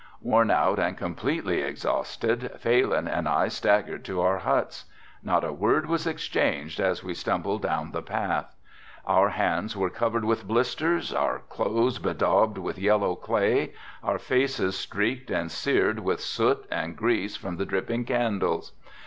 Worn 0.19 0.49
out 0.49 0.79
and 0.79 0.97
completely 0.97 1.61
exhausted 1.61 2.49
Phalin 2.59 3.07
and 3.07 3.27
I 3.29 3.49
staggered 3.49 4.03
to 4.05 4.19
our 4.19 4.39
huts. 4.39 4.85
Not 5.21 5.43
a 5.43 5.53
word 5.53 5.85
was 5.85 6.07
exchanged 6.07 6.79
as 6.79 7.03
we 7.03 7.13
stumbled 7.13 7.61
down 7.61 7.91
the 7.91 8.01
path. 8.01 8.55
Our 9.05 9.29
hands 9.29 9.77
were 9.77 9.91
covered 9.91 10.25
with 10.25 10.47
blisters, 10.47 11.13
our 11.13 11.37
clothes 11.37 11.99
bedaubed 11.99 12.57
with 12.57 12.79
yellow 12.79 13.15
clay, 13.15 13.73
our 14.03 14.17
faces 14.17 14.75
streaked 14.75 15.29
and 15.29 15.51
seared 15.51 15.99
with 15.99 16.19
soot 16.19 16.65
and 16.71 16.97
grease 16.97 17.37
from 17.37 17.57
the 17.57 17.65
dripping 17.67 18.05
candles. 18.05 18.71